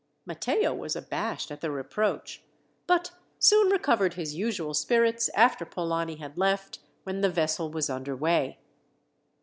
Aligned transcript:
Matteo 0.25 0.73
was 0.73 0.95
abashed 0.95 1.51
at 1.51 1.61
the 1.61 1.69
reproach, 1.69 2.41
but 2.87 3.11
soon 3.37 3.69
recovered 3.69 4.15
his 4.15 4.33
usual 4.33 4.73
spirits 4.73 5.29
after 5.35 5.63
Polani 5.63 6.15
had 6.15 6.39
left, 6.39 6.79
when 7.03 7.21
the 7.21 7.29
vessel 7.29 7.69
was 7.69 7.87
under 7.87 8.15
way. 8.15 8.57